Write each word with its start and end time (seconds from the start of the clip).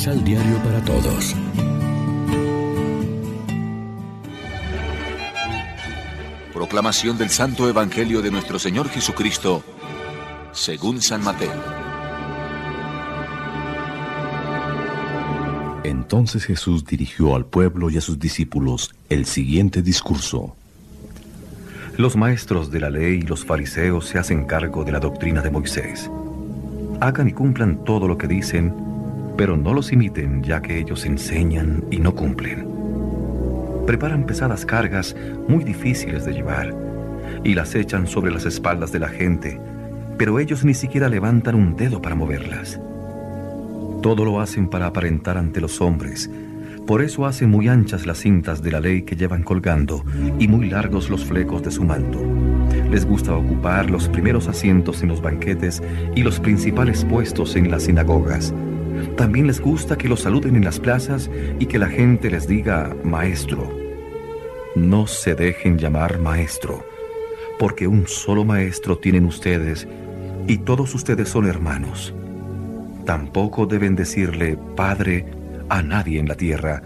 Misal 0.00 0.24
Diario 0.24 0.56
para 0.64 0.82
Todos. 0.82 1.36
Proclamación 6.54 7.18
del 7.18 7.28
Santo 7.28 7.68
Evangelio 7.68 8.22
de 8.22 8.30
nuestro 8.30 8.58
Señor 8.58 8.88
Jesucristo, 8.88 9.62
según 10.52 11.02
San 11.02 11.22
Mateo. 11.22 11.52
Entonces 15.84 16.46
Jesús 16.46 16.86
dirigió 16.86 17.36
al 17.36 17.44
pueblo 17.44 17.90
y 17.90 17.98
a 17.98 18.00
sus 18.00 18.18
discípulos 18.18 18.94
el 19.10 19.26
siguiente 19.26 19.82
discurso. 19.82 20.56
Los 21.98 22.16
maestros 22.16 22.70
de 22.70 22.80
la 22.80 22.88
ley 22.88 23.16
y 23.16 23.26
los 23.26 23.44
fariseos 23.44 24.06
se 24.06 24.18
hacen 24.18 24.46
cargo 24.46 24.82
de 24.82 24.92
la 24.92 24.98
doctrina 25.00 25.42
de 25.42 25.50
Moisés. 25.50 26.10
Hagan 27.02 27.28
y 27.28 27.32
cumplan 27.32 27.84
todo 27.84 28.08
lo 28.08 28.16
que 28.16 28.28
dicen, 28.28 28.89
pero 29.40 29.56
no 29.56 29.72
los 29.72 29.90
imiten 29.90 30.42
ya 30.42 30.60
que 30.60 30.78
ellos 30.78 31.06
enseñan 31.06 31.82
y 31.90 31.96
no 31.96 32.14
cumplen. 32.14 32.68
Preparan 33.86 34.26
pesadas 34.26 34.66
cargas 34.66 35.16
muy 35.48 35.64
difíciles 35.64 36.26
de 36.26 36.34
llevar 36.34 36.76
y 37.42 37.54
las 37.54 37.74
echan 37.74 38.06
sobre 38.06 38.32
las 38.32 38.44
espaldas 38.44 38.92
de 38.92 38.98
la 38.98 39.08
gente, 39.08 39.58
pero 40.18 40.40
ellos 40.40 40.62
ni 40.62 40.74
siquiera 40.74 41.08
levantan 41.08 41.54
un 41.54 41.74
dedo 41.74 42.02
para 42.02 42.14
moverlas. 42.14 42.78
Todo 44.02 44.26
lo 44.26 44.42
hacen 44.42 44.68
para 44.68 44.84
aparentar 44.84 45.38
ante 45.38 45.62
los 45.62 45.80
hombres. 45.80 46.30
Por 46.86 47.00
eso 47.00 47.24
hacen 47.24 47.48
muy 47.48 47.66
anchas 47.68 48.04
las 48.04 48.18
cintas 48.18 48.62
de 48.62 48.72
la 48.72 48.80
ley 48.80 49.04
que 49.04 49.16
llevan 49.16 49.42
colgando 49.42 50.04
y 50.38 50.48
muy 50.48 50.68
largos 50.68 51.08
los 51.08 51.24
flecos 51.24 51.62
de 51.62 51.70
su 51.70 51.82
manto. 51.82 52.20
Les 52.90 53.06
gusta 53.06 53.34
ocupar 53.34 53.90
los 53.90 54.06
primeros 54.06 54.48
asientos 54.48 55.02
en 55.02 55.08
los 55.08 55.22
banquetes 55.22 55.82
y 56.14 56.24
los 56.24 56.38
principales 56.40 57.06
puestos 57.06 57.56
en 57.56 57.70
las 57.70 57.84
sinagogas. 57.84 58.52
También 59.20 59.46
les 59.46 59.60
gusta 59.60 59.98
que 59.98 60.08
los 60.08 60.20
saluden 60.20 60.56
en 60.56 60.64
las 60.64 60.80
plazas 60.80 61.30
y 61.58 61.66
que 61.66 61.78
la 61.78 61.88
gente 61.88 62.30
les 62.30 62.48
diga 62.48 62.96
maestro. 63.04 63.70
No 64.74 65.06
se 65.06 65.34
dejen 65.34 65.76
llamar 65.76 66.18
maestro, 66.18 66.82
porque 67.58 67.86
un 67.86 68.08
solo 68.08 68.46
maestro 68.46 68.96
tienen 68.96 69.26
ustedes 69.26 69.86
y 70.48 70.56
todos 70.56 70.94
ustedes 70.94 71.28
son 71.28 71.46
hermanos. 71.46 72.14
Tampoco 73.04 73.66
deben 73.66 73.94
decirle 73.94 74.56
Padre 74.74 75.26
a 75.68 75.82
nadie 75.82 76.18
en 76.18 76.26
la 76.26 76.36
tierra, 76.36 76.82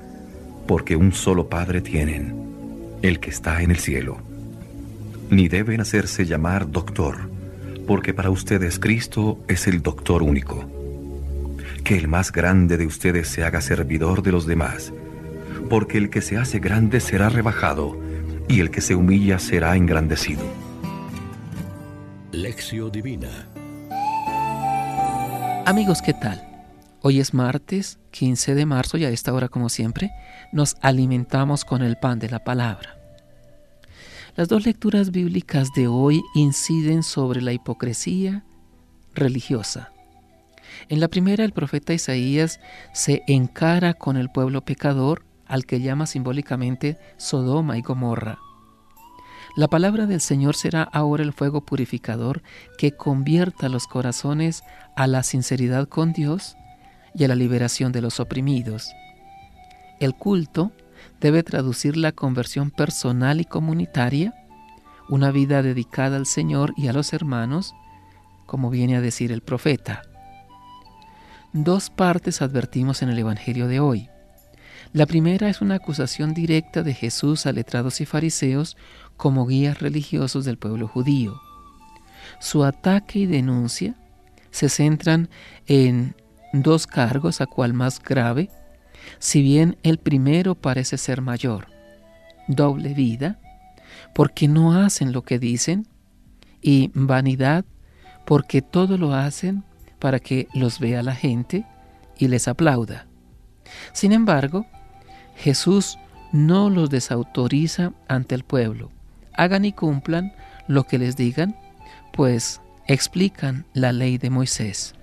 porque 0.67 0.97
un 0.97 1.13
solo 1.13 1.49
Padre 1.49 1.83
tienen, 1.83 2.35
el 3.03 3.21
que 3.21 3.31
está 3.31 3.63
en 3.63 3.71
el 3.71 3.79
cielo. 3.79 4.19
Ni 5.31 5.47
deben 5.47 5.81
hacerse 5.81 6.27
llamar 6.27 6.69
doctor, 6.69 7.31
porque 7.87 8.13
para 8.13 8.31
ustedes 8.31 8.81
Cristo 8.81 9.39
es 9.47 9.69
el 9.69 9.83
doctor 9.83 10.25
único. 10.25 10.84
Que 11.85 11.99
el 11.99 12.09
más 12.09 12.33
grande 12.33 12.79
de 12.79 12.87
ustedes 12.87 13.29
se 13.29 13.45
haga 13.45 13.61
servidor 13.61 14.23
de 14.23 14.33
los 14.33 14.47
demás, 14.47 14.91
porque 15.69 15.99
el 15.99 16.09
que 16.09 16.23
se 16.23 16.39
hace 16.39 16.59
grande 16.59 16.99
será 16.99 17.29
rebajado, 17.29 18.01
y 18.49 18.61
el 18.61 18.71
que 18.71 18.81
se 18.81 18.95
humilla 18.95 19.39
será 19.39 19.77
engrandecido. 19.77 20.43
Lección 22.33 22.91
Divina 22.91 23.49
Amigos, 25.67 26.01
¿qué 26.03 26.15
tal? 26.15 26.43
Hoy 27.03 27.21
es 27.21 27.35
martes 27.35 27.99
15 28.13 28.55
de 28.55 28.67
marzo 28.67 28.97
y 28.97 29.05
a 29.05 29.11
esta 29.11 29.35
hora, 29.35 29.49
como 29.49 29.69
siempre, 29.69 30.11
nos 30.53 30.77
alimentamos 30.81 31.67
con 31.67 31.83
el 31.83 31.97
pan 31.97 32.19
de 32.19 32.31
la 32.31 32.45
palabra. 32.45 32.97
Las 34.37 34.49
dos 34.49 34.65
lecturas 34.65 35.11
bíblicas 35.11 35.69
de 35.77 35.87
hoy 35.87 36.23
inciden 36.35 37.03
sobre 37.03 37.43
la 37.43 37.53
hipocresía 37.53 38.45
religiosa. 39.15 39.94
En 40.89 41.01
la 41.01 41.09
primera, 41.09 41.45
el 41.45 41.53
profeta 41.53 41.93
Isaías 41.93 42.61
se 42.93 43.23
encara 43.27 43.95
con 43.95 44.17
el 44.17 44.31
pueblo 44.31 44.65
pecador, 44.65 45.25
al 45.47 45.67
que 45.67 45.81
llama 45.81 46.07
simbólicamente 46.07 46.99
Sodoma 47.17 47.77
y 47.79 47.83
Gomorra. 47.83 48.39
La 49.57 49.69
palabra 49.69 50.07
del 50.07 50.21
Señor 50.21 50.57
será 50.57 50.83
ahora 50.83 51.23
el 51.23 51.33
fuego 51.33 51.61
purificador 51.61 52.43
que 52.77 52.93
convierta 52.93 53.69
los 53.69 53.87
corazones 53.87 54.65
a 54.97 55.07
la 55.07 55.23
sinceridad 55.23 55.89
con 55.89 56.13
Dios 56.13 56.57
y 57.15 57.23
a 57.23 57.29
la 57.29 57.37
liberación 57.37 57.93
de 57.93 58.01
los 58.01 58.19
oprimidos. 58.19 58.93
El 60.01 60.15
culto 60.15 60.73
debe 61.21 61.45
traducir 61.45 61.97
la 61.97 62.11
conversión 62.11 62.73
personal 62.73 63.41
y 63.41 63.45
comunitaria, 63.45 64.35
una 65.09 65.31
vida 65.31 65.63
dedicada 65.63 66.17
al 66.17 66.27
Señor 66.27 66.75
y 66.77 66.89
a 66.89 66.93
los 66.93 67.13
hermanos, 67.13 67.75
como 68.47 68.71
viene 68.71 68.97
a 68.97 69.01
decir 69.01 69.31
el 69.31 69.41
profeta. 69.41 70.03
Dos 71.57 71.89
partes 71.89 72.43
advertimos 72.43 73.01
en 73.03 73.11
el 73.11 73.19
Evangelio 73.21 73.69
de 73.69 73.79
hoy. 73.79 74.09
La 74.93 75.07
primera 75.07 75.49
es 75.49 75.61
una 75.61 75.77
acusación 75.77 76.35
directa 76.35 76.83
de 76.83 76.95
Jesús 76.95 77.47
a 77.47 77.53
letrados 77.53 78.01
y 78.01 78.07
fariseos 78.07 78.77
como 79.17 79.47
guías 79.47 79.79
religiosos 79.79 80.45
del 80.45 80.59
pueblo 80.59 80.89
judío. 80.89 81.41
Su 82.41 82.65
ataque 82.65 83.21
y 83.21 83.27
denuncia 83.27 83.95
se 84.51 84.69
centran 84.69 85.29
en 85.69 86.17
dos 86.53 86.89
cargos, 86.89 87.41
a 87.41 87.47
cual 87.47 87.73
más 87.73 88.03
grave, 88.03 88.51
si 89.21 89.41
bien 89.41 89.77
el 89.85 89.99
primero 89.99 90.57
parece 90.57 90.99
ser 90.99 91.23
mayor. 91.23 91.69
Doble 92.49 92.95
vida, 92.95 93.39
porque 94.13 94.49
no 94.49 94.73
hacen 94.73 95.13
lo 95.13 95.23
que 95.23 95.39
dicen, 95.39 95.87
y 96.61 96.91
vanidad, 96.95 97.65
porque 98.27 98.61
todo 98.61 98.99
lo 98.99 99.15
hacen 99.15 99.63
para 99.99 100.19
que 100.19 100.49
los 100.55 100.79
vea 100.79 101.03
la 101.03 101.15
gente 101.15 101.67
y 102.19 102.29
les 102.29 102.49
aplauda. 102.49 103.07
Sin 103.93 104.13
embargo, 104.13 104.67
Jesús 105.37 105.99
no 106.33 106.71
los 106.71 106.91
desautoriza 106.91 107.93
ante 108.09 108.35
el 108.35 108.45
pueblo, 108.45 108.91
hagan 109.35 109.65
y 109.65 109.73
cumplan 109.73 110.33
lo 110.69 110.85
que 110.85 110.99
les 110.99 111.17
digan, 111.17 111.57
pues 112.13 112.61
explican 112.87 113.67
la 113.73 113.93
ley 113.93 114.19
de 114.19 114.31
Moisés. 114.31 114.95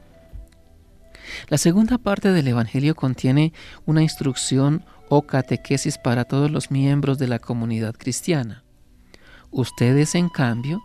La 1.50 1.58
segunda 1.58 1.98
parte 1.98 2.32
del 2.32 2.48
Evangelio 2.48 2.96
contiene 2.96 3.54
una 3.86 4.02
instrucción 4.02 4.86
o 5.10 5.24
catequesis 5.24 5.98
para 5.98 6.26
todos 6.26 6.52
los 6.52 6.72
miembros 6.72 7.18
de 7.18 7.28
la 7.28 7.40
comunidad 7.40 7.96
cristiana. 7.96 8.64
Ustedes, 9.52 10.16
en 10.16 10.30
cambio, 10.30 10.84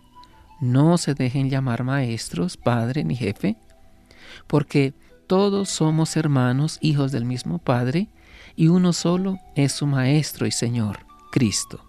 no 0.61 0.99
se 0.99 1.15
dejen 1.15 1.51
llamar 1.51 1.85
maestros, 1.85 2.57
padre 2.57 3.05
ni 3.05 3.15
jefe, 3.15 3.57
porque 4.47 4.95
todos 5.27 5.69
somos 5.69 6.17
hermanos, 6.17 6.79
hijos 6.81 7.13
del 7.13 7.25
mismo 7.25 7.59
Padre, 7.59 8.09
y 8.55 8.69
uno 8.69 8.93
solo 8.93 9.39
es 9.55 9.73
su 9.73 9.87
Maestro 9.87 10.47
y 10.47 10.51
Señor, 10.51 11.01
Cristo. 11.33 11.85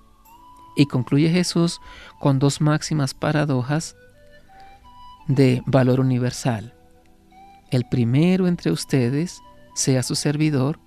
Y 0.76 0.86
concluye 0.86 1.30
Jesús 1.30 1.80
con 2.20 2.40
dos 2.40 2.62
máximas 2.62 3.14
paradojas 3.14 3.96
de 5.28 5.62
valor 5.66 6.00
universal. 6.00 6.74
El 7.72 7.86
primero 7.90 8.48
entre 8.48 8.72
ustedes 8.72 9.42
sea 9.76 10.04
su 10.04 10.16
servidor, 10.16 10.80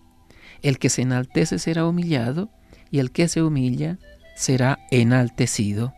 el 0.62 0.78
que 0.78 0.88
se 0.88 1.03
enaltece 1.03 1.59
será 1.59 1.87
humillado, 1.87 2.50
y 2.91 2.98
el 2.98 3.12
que 3.12 3.28
se 3.28 3.42
humilla 3.42 3.98
será 4.34 4.78
enaltecido. 4.91 5.94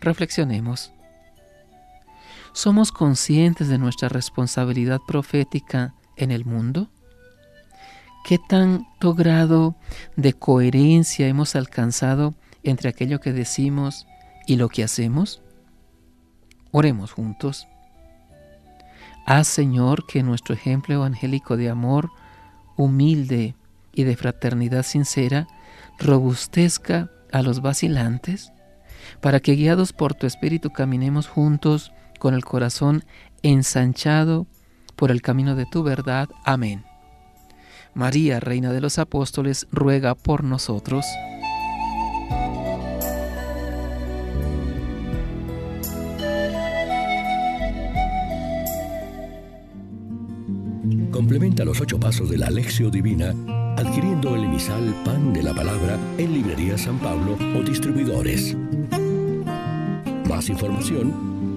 Reflexionemos. 0.00 0.92
¿Somos 2.56 2.90
conscientes 2.90 3.68
de 3.68 3.76
nuestra 3.76 4.08
responsabilidad 4.08 5.02
profética 5.06 5.92
en 6.16 6.30
el 6.30 6.46
mundo? 6.46 6.88
¿Qué 8.24 8.38
tanto 8.38 9.12
grado 9.12 9.76
de 10.16 10.32
coherencia 10.32 11.28
hemos 11.28 11.54
alcanzado 11.54 12.34
entre 12.62 12.88
aquello 12.88 13.20
que 13.20 13.34
decimos 13.34 14.06
y 14.46 14.56
lo 14.56 14.70
que 14.70 14.82
hacemos? 14.82 15.42
Oremos 16.72 17.12
juntos. 17.12 17.68
Haz, 19.26 19.48
Señor, 19.48 20.06
que 20.06 20.22
nuestro 20.22 20.54
ejemplo 20.54 20.94
evangélico 20.94 21.58
de 21.58 21.68
amor 21.68 22.10
humilde 22.78 23.54
y 23.92 24.04
de 24.04 24.16
fraternidad 24.16 24.82
sincera 24.82 25.46
robustezca 25.98 27.10
a 27.32 27.42
los 27.42 27.60
vacilantes, 27.60 28.50
para 29.20 29.40
que 29.40 29.56
guiados 29.56 29.92
por 29.92 30.14
tu 30.14 30.26
Espíritu 30.26 30.70
caminemos 30.70 31.28
juntos 31.28 31.92
con 32.18 32.34
el 32.34 32.44
corazón 32.44 33.04
ensanchado 33.42 34.46
por 34.96 35.10
el 35.10 35.22
camino 35.22 35.54
de 35.54 35.66
tu 35.66 35.82
verdad. 35.82 36.28
Amén. 36.44 36.84
María, 37.94 38.40
Reina 38.40 38.72
de 38.72 38.80
los 38.80 38.98
Apóstoles, 38.98 39.66
ruega 39.70 40.14
por 40.14 40.44
nosotros. 40.44 41.06
Complementa 51.10 51.64
los 51.64 51.80
ocho 51.80 51.98
pasos 51.98 52.28
de 52.28 52.38
la 52.38 52.46
Alexio 52.48 52.90
Divina 52.90 53.34
adquiriendo 53.76 54.34
el 54.34 54.44
emisal 54.44 54.94
Pan 55.04 55.32
de 55.32 55.42
la 55.42 55.54
Palabra 55.54 55.98
en 56.18 56.32
Librería 56.32 56.78
San 56.78 56.98
Pablo 56.98 57.36
o 57.56 57.62
distribuidores. 57.62 58.56
Más 60.28 60.48
información 60.48 61.35